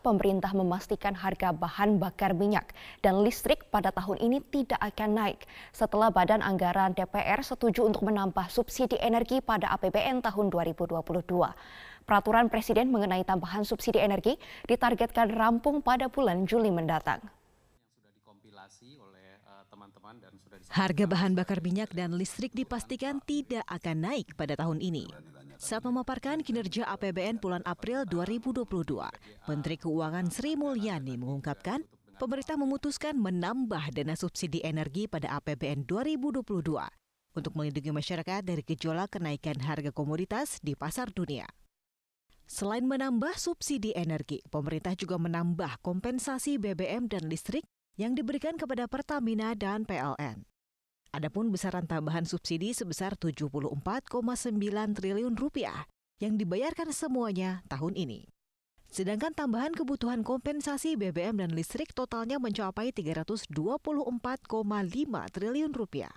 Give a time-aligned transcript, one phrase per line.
[0.00, 2.72] pemerintah memastikan harga bahan bakar minyak
[3.04, 5.40] dan listrik pada tahun ini tidak akan naik
[5.70, 11.00] setelah Badan Anggaran DPR setuju untuk menambah subsidi energi pada APBN tahun 2022.
[12.04, 14.34] Peraturan Presiden mengenai tambahan subsidi energi
[14.66, 17.39] ditargetkan rampung pada bulan Juli mendatang.
[20.70, 25.06] Harga bahan bakar minyak dan listrik dipastikan tidak akan naik pada tahun ini.
[25.60, 28.64] Saat memaparkan kinerja APBN bulan April 2022,
[29.46, 31.84] Menteri Keuangan Sri Mulyani mengungkapkan
[32.16, 36.40] pemerintah memutuskan menambah dana subsidi energi pada APBN 2022
[37.36, 41.46] untuk melindungi masyarakat dari gejolak kenaikan harga komoditas di pasar dunia.
[42.50, 47.62] Selain menambah subsidi energi, pemerintah juga menambah kompensasi BBM dan listrik
[47.98, 50.46] yang diberikan kepada Pertamina dan PLN.
[51.10, 53.82] Adapun besaran tambahan subsidi sebesar 74,9
[54.94, 55.90] triliun rupiah
[56.22, 58.30] yang dibayarkan semuanya tahun ini.
[58.90, 63.50] Sedangkan tambahan kebutuhan kompensasi BBM dan listrik totalnya mencapai 324,5
[65.34, 66.14] triliun rupiah.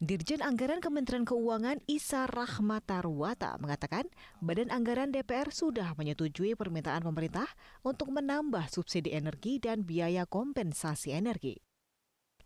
[0.00, 4.08] Dirjen Anggaran Kementerian Keuangan Isa Rahmatarwata mengatakan
[4.40, 7.44] Badan Anggaran DPR sudah menyetujui permintaan pemerintah
[7.84, 11.60] untuk menambah subsidi energi dan biaya kompensasi energi.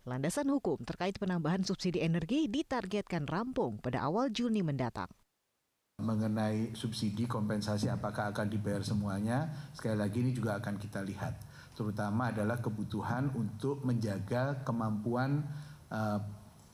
[0.03, 5.07] Landasan hukum terkait penambahan subsidi energi ditargetkan rampung pada awal Juni mendatang.
[6.03, 11.39] Mengenai subsidi kompensasi apakah akan dibayar semuanya, sekali lagi ini juga akan kita lihat.
[11.75, 15.47] Terutama adalah kebutuhan untuk menjaga kemampuan
[15.89, 16.19] uh,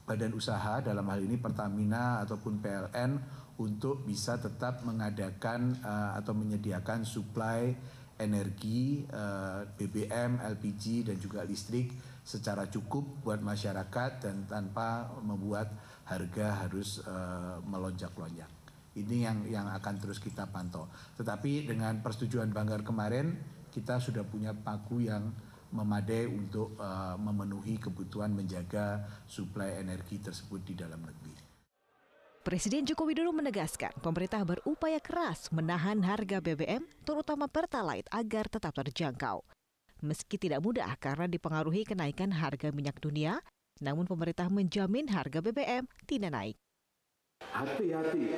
[0.04, 3.12] badan usaha dalam hal ini Pertamina ataupun PLN
[3.60, 7.72] untuk bisa tetap mengadakan uh, atau menyediakan suplai
[8.20, 11.94] energi uh, BBM, LPG dan juga listrik
[12.24, 15.72] secara cukup buat masyarakat dan tanpa membuat
[16.08, 18.48] harga harus uh, melonjak-lonjak.
[18.94, 20.86] Ini yang yang akan terus kita pantau.
[21.18, 23.34] Tetapi dengan persetujuan Banggar kemarin
[23.74, 25.34] kita sudah punya paku yang
[25.74, 31.34] memadai untuk uh, memenuhi kebutuhan menjaga suplai energi tersebut di dalam negeri.
[32.44, 39.48] Presiden Joko Widodo menegaskan pemerintah berupaya keras menahan harga BBM terutama Pertalite agar tetap terjangkau.
[40.04, 43.40] Meski tidak mudah karena dipengaruhi kenaikan harga minyak dunia,
[43.80, 46.58] namun pemerintah menjamin harga BBM tidak naik.
[47.56, 48.36] Hati-hati,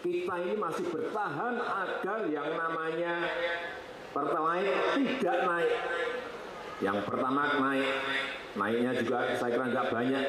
[0.00, 3.28] kita ini masih bertahan agar yang namanya
[4.12, 5.72] Pertalite tidak naik.
[6.84, 7.88] Yang pertama naik,
[8.56, 10.24] naiknya juga saya kira nggak banyak.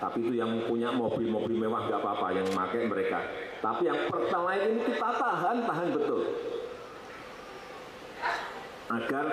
[0.00, 3.20] Tapi itu yang punya mobil-mobil mewah nggak apa-apa, yang memakai mereka.
[3.62, 6.22] Tapi yang Pertalite ini kita tahan, tahan betul
[8.90, 9.26] agar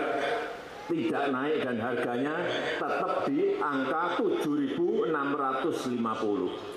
[0.88, 2.36] tidak naik dan harganya
[2.80, 6.77] tetap di angka 7.650.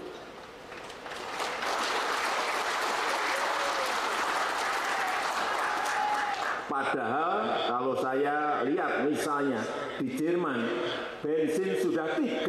[6.70, 9.58] Padahal kalau saya lihat misalnya
[9.98, 10.70] di Jerman
[11.18, 12.46] bensin sudah 31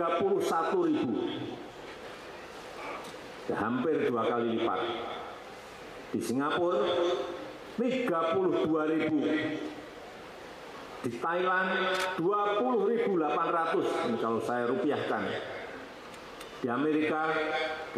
[0.93, 1.41] ribu,
[3.49, 4.81] ya, hampir dua kali lipat.
[6.13, 6.85] Di Singapura
[7.81, 9.25] 32 ribu,
[11.01, 11.69] di Thailand
[12.21, 15.23] 20.800 ini kalau saya rupiahkan.
[16.61, 17.25] Di Amerika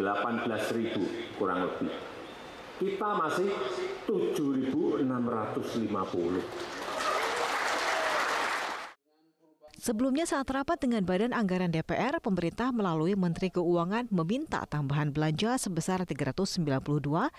[0.00, 2.13] 18.000 kurang lebih.
[2.84, 3.48] Kita masih
[4.04, 5.08] 7.650.
[9.80, 16.04] Sebelumnya saat rapat dengan Badan Anggaran DPR, pemerintah melalui Menteri Keuangan meminta tambahan belanja sebesar
[16.04, 17.32] 392,2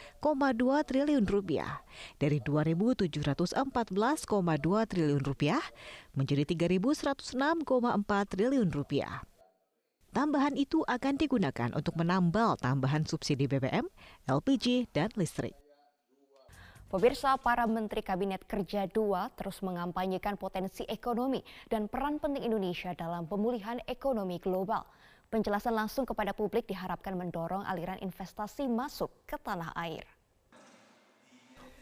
[0.89, 1.85] triliun rupiah
[2.17, 3.53] dari 2.714,2
[4.89, 5.61] triliun rupiah
[6.17, 6.41] menjadi
[6.73, 9.21] 3.106,4 triliun rupiah.
[10.15, 13.83] Tambahan itu akan digunakan untuk menambal tambahan subsidi BBM,
[14.31, 15.51] LPG, dan listrik.
[16.87, 23.27] Pemirsa, para Menteri Kabinet Kerja II terus mengampanyekan potensi ekonomi dan peran penting Indonesia dalam
[23.27, 24.87] pemulihan ekonomi global.
[25.27, 30.07] Penjelasan langsung kepada publik diharapkan mendorong aliran investasi masuk ke tanah air.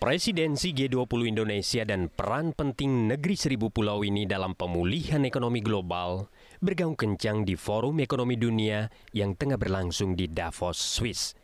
[0.02, 6.32] Presidensi G20 Indonesia dan peran penting negeri seribu pulau ini dalam pemulihan ekonomi global
[6.63, 11.36] bergaung kencang di Forum Ekonomi Dunia yang tengah berlangsung di Davos, Swiss.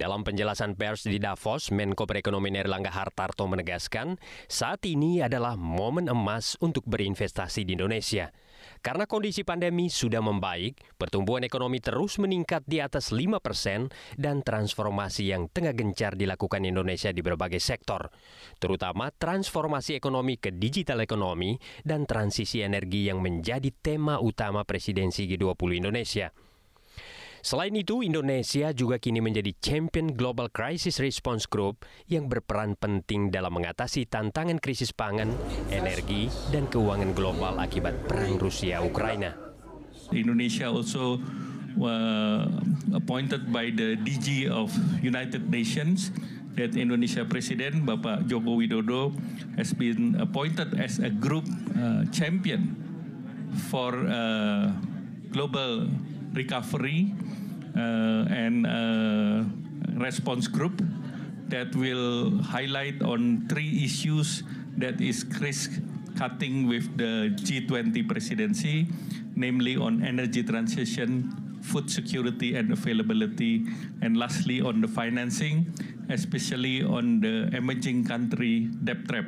[0.00, 4.16] Dalam penjelasan pers di Davos, Menko Perekonomian Erlangga Hartarto menegaskan
[4.48, 8.32] saat ini adalah momen emas untuk berinvestasi di Indonesia.
[8.78, 15.34] Karena kondisi pandemi sudah membaik, pertumbuhan ekonomi terus meningkat di atas 5 persen dan transformasi
[15.34, 18.08] yang tengah gencar dilakukan Indonesia di berbagai sektor,
[18.62, 25.82] terutama transformasi ekonomi ke digital ekonomi dan transisi energi yang menjadi tema utama presidensi G20
[25.82, 26.47] Indonesia.
[27.40, 33.54] Selain itu, Indonesia juga kini menjadi champion Global Crisis Response Group yang berperan penting dalam
[33.54, 35.30] mengatasi tantangan krisis pangan,
[35.70, 39.38] energi, dan keuangan global akibat perang Rusia-Ukraina.
[40.10, 41.20] Indonesia also
[41.78, 42.48] uh,
[42.96, 44.72] appointed by the DG of
[45.04, 46.10] United Nations
[46.58, 49.14] that Indonesia President Bapak Joko Widodo
[49.54, 51.46] has been appointed as a group
[51.78, 52.74] uh, champion
[53.70, 54.74] for uh,
[55.30, 55.86] global
[56.34, 57.14] recovery
[57.74, 59.44] and uh,
[59.98, 60.80] response group
[61.48, 64.42] that will highlight on three issues
[64.76, 65.80] that is risk
[66.16, 68.86] cutting with the G20 presidency,
[69.36, 71.30] namely on energy transition,
[71.62, 73.64] food security and availability,
[74.02, 75.72] and lastly on the financing,
[76.10, 79.26] especially on the emerging country debt trap.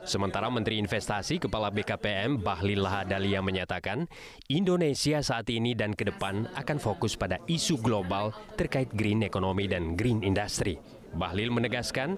[0.00, 4.08] Sementara Menteri Investasi Kepala BKPM Bahlil Lahadalia menyatakan,
[4.48, 10.00] Indonesia saat ini dan ke depan akan fokus pada isu global terkait green economy dan
[10.00, 10.80] green industry.
[11.12, 12.16] Bahlil menegaskan,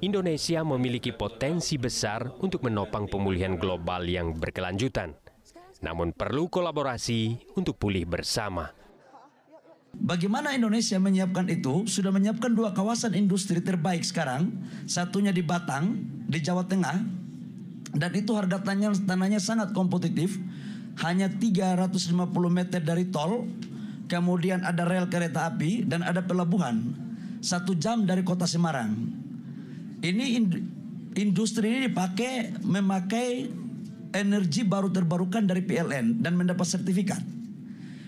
[0.00, 5.12] Indonesia memiliki potensi besar untuk menopang pemulihan global yang berkelanjutan.
[5.84, 8.72] Namun perlu kolaborasi untuk pulih bersama.
[9.98, 11.88] Bagaimana Indonesia menyiapkan itu?
[11.90, 14.54] Sudah menyiapkan dua kawasan industri terbaik sekarang.
[14.86, 15.98] Satunya di Batang,
[16.28, 16.96] di Jawa Tengah.
[17.88, 20.36] Dan itu harga tanahnya, tanahnya sangat kompetitif.
[21.00, 22.12] Hanya 350
[22.52, 23.48] meter dari tol.
[24.08, 26.92] Kemudian ada rel kereta api dan ada pelabuhan.
[27.40, 28.92] Satu jam dari kota Semarang.
[29.98, 30.24] Ini
[31.18, 33.50] industri ini dipakai memakai
[34.16, 37.20] energi baru terbarukan dari PLN dan mendapat sertifikat.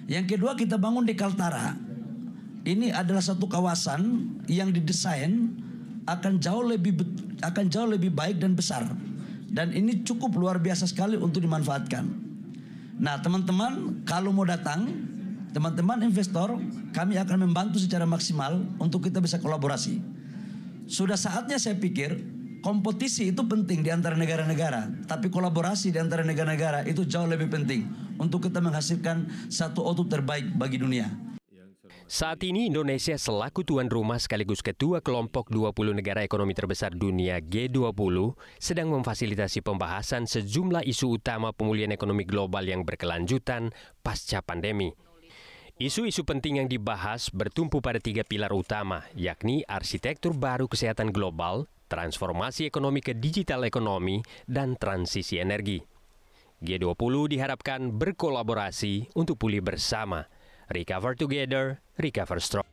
[0.09, 1.77] Yang kedua kita bangun di Kaltara.
[2.65, 5.60] Ini adalah satu kawasan yang didesain
[6.11, 6.99] akan jauh lebih
[7.41, 8.83] akan jauh lebih baik dan besar.
[9.51, 12.07] Dan ini cukup luar biasa sekali untuk dimanfaatkan.
[13.01, 14.87] Nah, teman-teman, kalau mau datang,
[15.51, 16.55] teman-teman investor,
[16.95, 19.99] kami akan membantu secara maksimal untuk kita bisa kolaborasi.
[20.87, 22.15] Sudah saatnya saya pikir
[22.63, 27.89] kompetisi itu penting di antara negara-negara, tapi kolaborasi di antara negara-negara itu jauh lebih penting
[28.21, 31.30] untuk kita menghasilkan satu output terbaik bagi dunia.
[32.11, 38.35] Saat ini Indonesia selaku tuan rumah sekaligus ketua kelompok 20 negara ekonomi terbesar dunia G20
[38.59, 43.71] sedang memfasilitasi pembahasan sejumlah isu utama pemulihan ekonomi global yang berkelanjutan
[44.03, 44.91] pasca pandemi.
[45.79, 52.67] Isu-isu penting yang dibahas bertumpu pada tiga pilar utama, yakni arsitektur baru kesehatan global, transformasi
[52.67, 54.19] ekonomi ke digital ekonomi,
[54.51, 55.79] dan transisi energi.
[56.59, 60.27] G20 diharapkan berkolaborasi untuk pulih bersama.
[60.71, 62.69] Recover together, recover strong.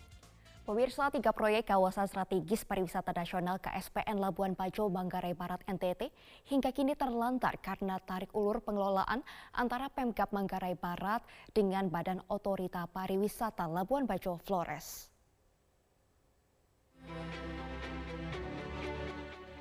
[0.70, 6.12] Pemirsa, tiga proyek kawasan strategis pariwisata nasional KSPN Labuan Bajo, Manggarai Barat, NTT
[6.52, 9.24] hingga kini terlantar karena tarik ulur pengelolaan
[9.56, 11.24] antara Pemkap Manggarai Barat
[11.56, 15.10] dengan Badan Otorita Pariwisata Labuan Bajo, Flores.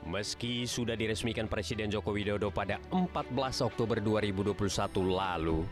[0.05, 3.31] Meski sudah diresmikan Presiden Joko Widodo pada 14
[3.63, 4.55] Oktober 2021
[5.07, 5.63] lalu,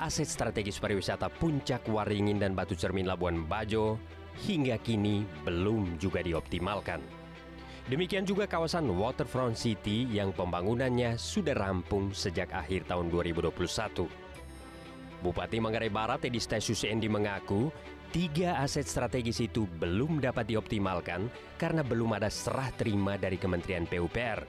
[0.00, 4.00] aset strategis pariwisata Puncak Waringin dan Batu Cermin Labuan Bajo
[4.48, 7.04] hingga kini belum juga dioptimalkan.
[7.92, 13.52] Demikian juga kawasan Waterfront City yang pembangunannya sudah rampung sejak akhir tahun 2021.
[15.20, 17.68] Bupati Manggarai Barat Edi Stasius Endi mengaku
[18.10, 24.42] Tiga aset strategis itu belum dapat dioptimalkan karena belum ada serah terima dari Kementerian PUPR.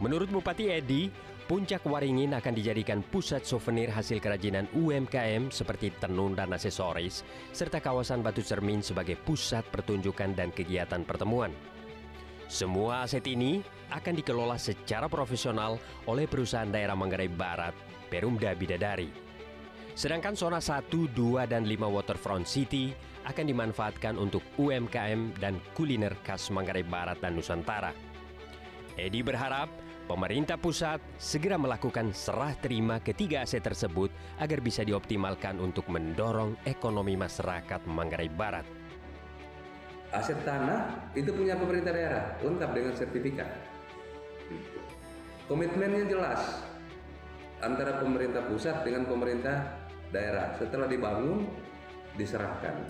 [0.00, 1.12] Menurut Bupati Edi,
[1.44, 7.20] Puncak Waringin akan dijadikan pusat souvenir hasil kerajinan UMKM seperti tenun dan aksesoris,
[7.52, 11.52] serta kawasan Batu Cermin sebagai pusat pertunjukan dan kegiatan pertemuan.
[12.48, 13.60] Semua aset ini
[13.92, 15.76] akan dikelola secara profesional
[16.08, 17.76] oleh perusahaan daerah Manggarai Barat,
[18.08, 19.12] Perumda Bidadari.
[19.92, 22.96] Sedangkan zona 1, 2, dan 5 Waterfront City
[23.28, 27.92] akan dimanfaatkan untuk UMKM dan kuliner khas Manggarai Barat dan Nusantara.
[28.96, 35.88] Edi berharap pemerintah pusat segera melakukan serah terima ketiga aset tersebut agar bisa dioptimalkan untuk
[35.88, 38.66] mendorong ekonomi masyarakat Manggarai Barat.
[40.14, 43.50] Aset tanah itu punya pemerintah daerah, lengkap dengan sertifikat.
[45.50, 46.40] Komitmennya jelas
[47.58, 49.74] antara pemerintah pusat dengan pemerintah
[50.14, 50.54] daerah.
[50.56, 51.50] Setelah dibangun,
[52.14, 52.86] diserahkan.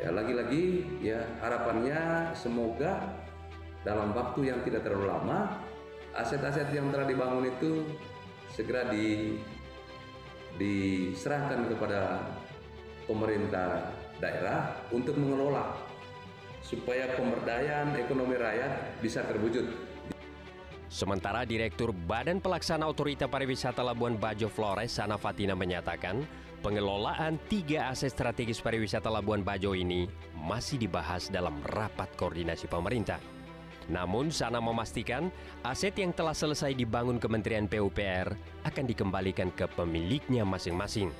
[0.00, 3.16] Ya lagi-lagi ya harapannya semoga
[3.86, 5.62] dalam waktu yang tidak terlalu lama
[6.18, 7.86] aset-aset yang telah dibangun itu
[8.50, 9.38] segera di
[10.58, 12.18] diserahkan kepada
[13.06, 15.78] pemerintah daerah untuk mengelola
[16.66, 19.70] supaya pemberdayaan ekonomi rakyat bisa terwujud
[20.86, 26.24] Sementara Direktur Badan Pelaksana Otorita Pariwisata Labuan Bajo Flores, Sana Fatina menyatakan,
[26.64, 33.35] Pengelolaan tiga aset strategis pariwisata Labuan Bajo ini masih dibahas dalam rapat koordinasi pemerintah.
[33.86, 35.30] Namun Sana memastikan
[35.62, 38.34] aset yang telah selesai dibangun Kementerian PUPR
[38.66, 41.14] akan dikembalikan ke pemiliknya masing-masing.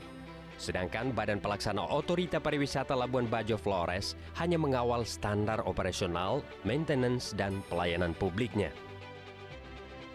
[0.56, 8.16] Sedangkan Badan Pelaksana Otorita Pariwisata Labuan Bajo Flores hanya mengawal standar operasional, maintenance, dan pelayanan
[8.16, 8.73] publiknya.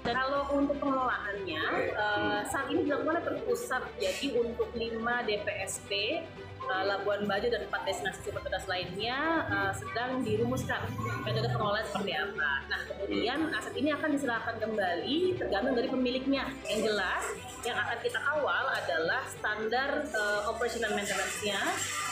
[0.01, 1.62] Dan kalau untuk pengelolaannya,
[1.93, 3.86] uh, saat ini dilakukan terpusat.
[4.01, 4.98] Jadi untuk 5
[5.29, 6.25] DPSP,
[6.68, 10.82] uh, Labuan Bajo dan 4 destinasi prioritas lainnya uh, sedang dirumuskan
[11.25, 12.51] metode pengelolaan seperti apa.
[12.70, 16.46] Nah, kemudian aset ini akan diserahkan kembali tergantung dari pemiliknya.
[16.68, 17.24] Yang jelas,
[17.62, 21.62] yang akan kita kawal adalah standar uh, operational maintenance-nya,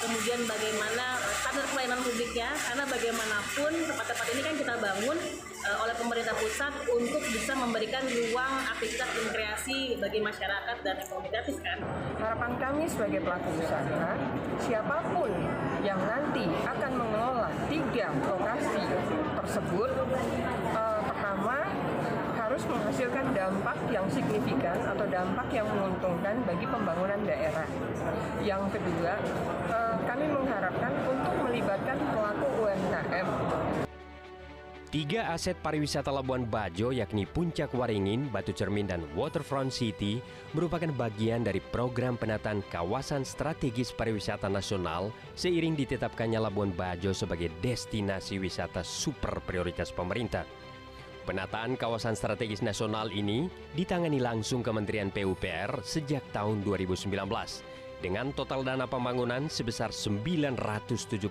[0.02, 5.18] kemudian bagaimana standar pelayanan publiknya, karena bagaimanapun tempat-tempat ini kan kita bangun
[5.66, 11.30] uh, oleh pemerintah pusat untuk bisa memberikan ruang aktivitas dan kreasi bagi masyarakat dan ekonomi
[11.34, 11.78] gratis kan.
[12.20, 14.14] Harapan kami sebagai pelaku usaha,
[14.60, 15.32] siapa pun
[15.82, 18.84] yang nanti akan mengelola tiga lokasi
[19.40, 19.90] tersebut,
[20.76, 21.58] uh, pertama
[22.36, 27.68] harus menghasilkan dampak yang signifikan atau dampak yang menguntungkan bagi pembangunan daerah.
[28.44, 29.14] Yang kedua,
[29.72, 33.28] uh, kami mengharapkan untuk melibatkan pelaku UMKM
[34.90, 40.18] Tiga aset pariwisata Labuan Bajo yakni Puncak Waringin, Batu Cermin, dan Waterfront City
[40.58, 48.42] merupakan bagian dari program penataan kawasan strategis pariwisata nasional seiring ditetapkannya Labuan Bajo sebagai destinasi
[48.42, 50.50] wisata super prioritas pemerintah.
[51.22, 53.46] Penataan kawasan strategis nasional ini
[53.78, 57.14] ditangani langsung Kementerian PUPR sejak tahun 2019
[58.02, 61.22] dengan total dana pembangunan sebesar 979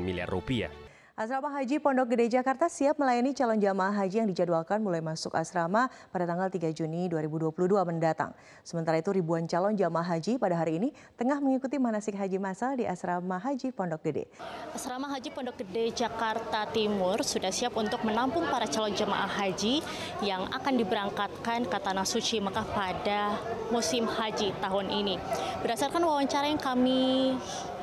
[0.00, 0.72] miliar rupiah.
[1.12, 5.92] Asrama Haji Pondok Gede Jakarta siap melayani calon jamaah haji yang dijadwalkan mulai masuk asrama
[6.08, 7.52] pada tanggal 3 Juni 2022
[7.84, 8.32] mendatang.
[8.64, 10.88] Sementara itu ribuan calon jamaah haji pada hari ini
[11.20, 14.24] tengah mengikuti manasik haji masal di Asrama Haji Pondok Gede.
[14.72, 19.84] Asrama Haji Pondok Gede Jakarta Timur sudah siap untuk menampung para calon jamaah haji
[20.24, 23.36] yang akan diberangkatkan ke Tanah Suci Mekah pada
[23.68, 25.20] musim haji tahun ini.
[25.60, 27.36] Berdasarkan wawancara yang kami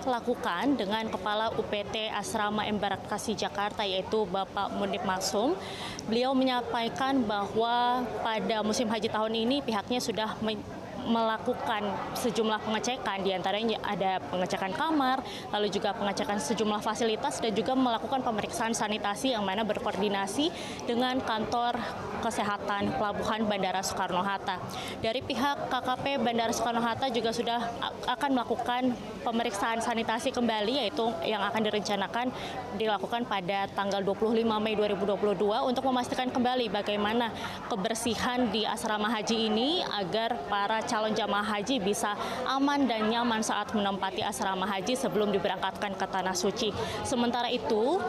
[0.06, 5.58] lakukan dengan Kepala UPT Asrama Embarkasi Jakarta yaitu Bapak Munib Maksum.
[6.08, 10.36] Beliau menyampaikan bahwa pada musim haji tahun ini pihaknya sudah
[11.08, 11.82] melakukan
[12.18, 18.20] sejumlah pengecekan di antaranya ada pengecekan kamar lalu juga pengecekan sejumlah fasilitas dan juga melakukan
[18.22, 20.52] pemeriksaan sanitasi yang mana berkoordinasi
[20.84, 21.80] dengan kantor
[22.20, 24.60] kesehatan pelabuhan Bandara Soekarno-Hatta.
[25.00, 27.60] Dari pihak KKP Bandara Soekarno-Hatta juga sudah
[28.06, 28.92] akan melakukan
[29.22, 32.32] pemeriksaan sanitasi kembali yaitu yang akan direncanakan
[32.80, 37.30] dilakukan pada tanggal 25 Mei 2022 untuk memastikan kembali bagaimana
[37.68, 42.16] kebersihan di asrama haji ini agar para calon jamaah haji bisa
[42.48, 46.72] aman dan nyaman saat menempati asrama haji sebelum diberangkatkan ke Tanah Suci.
[47.04, 48.00] Sementara itu,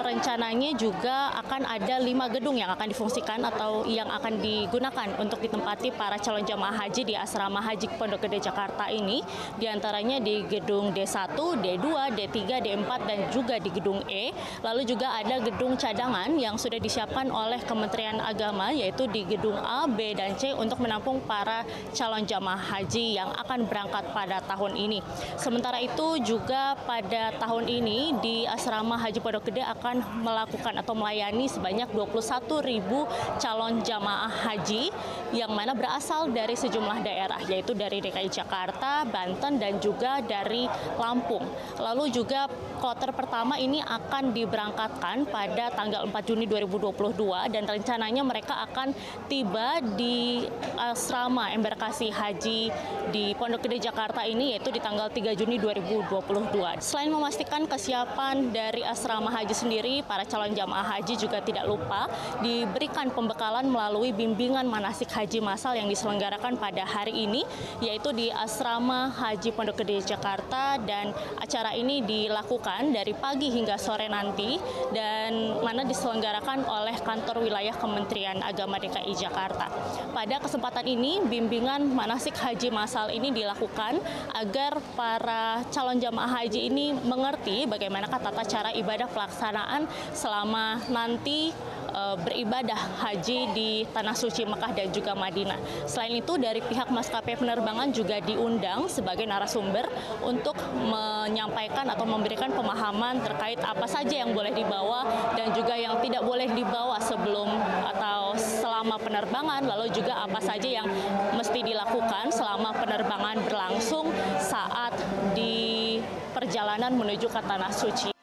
[0.00, 5.92] rencananya juga akan ada lima gedung yang akan difungsikan atau yang akan digunakan untuk ditempati
[5.94, 9.20] para calon jamaah haji di asrama haji Pondok Gede Jakarta ini,
[9.58, 14.30] di antaranya di gedung D1, D2, D3, D4, dan juga di gedung E.
[14.62, 19.90] Lalu juga ada gedung cadangan yang sudah disiapkan oleh Kementerian Agama, yaitu di gedung A,
[19.90, 24.98] B, dan C untuk menampung para calon jamaah haji yang akan berangkat pada tahun ini.
[25.40, 31.48] Sementara itu juga pada tahun ini di asrama Haji Pondok Gede akan melakukan atau melayani
[31.48, 33.08] sebanyak 21 ribu
[33.40, 34.92] calon jamaah haji
[35.32, 40.49] yang mana berasal dari sejumlah daerah yaitu dari DKI Jakarta, Banten dan juga dari
[40.98, 41.46] Lampung.
[41.78, 48.56] Lalu juga kloter pertama ini akan diberangkatkan pada tanggal 4 Juni 2022 dan rencananya mereka
[48.66, 48.96] akan
[49.28, 50.48] tiba di
[50.80, 52.72] asrama embarkasi haji
[53.12, 56.80] di Pondok Gede Jakarta ini yaitu di tanggal 3 Juni 2022.
[56.80, 62.08] Selain memastikan kesiapan dari asrama haji sendiri, para calon jamaah haji juga tidak lupa
[62.40, 67.44] diberikan pembekalan melalui bimbingan manasik haji massal yang diselenggarakan pada hari ini
[67.84, 70.39] yaitu di asrama Haji Pondok Gede Jakarta
[70.86, 74.56] dan acara ini dilakukan dari pagi hingga sore nanti
[74.94, 79.68] dan mana diselenggarakan oleh kantor wilayah Kementerian Agama DKI Jakarta.
[80.14, 83.98] Pada kesempatan ini bimbingan manasik haji masal ini dilakukan
[84.36, 91.50] agar para calon jamaah haji ini mengerti bagaimana tata cara ibadah pelaksanaan selama nanti
[91.92, 95.58] uh, beribadah haji di tanah suci Mekah dan juga Madinah.
[95.86, 99.86] Selain itu dari pihak maskapai penerbangan juga diundang sebagai narasumber
[100.24, 106.22] untuk menyampaikan atau memberikan pemahaman terkait apa saja yang boleh dibawa dan juga yang tidak
[106.22, 107.48] boleh dibawa sebelum
[107.94, 110.88] atau selama penerbangan lalu juga apa saja yang
[111.34, 114.94] mesti dilakukan selama penerbangan berlangsung saat
[115.34, 115.98] di
[116.30, 118.19] perjalanan menuju ke tanah suci.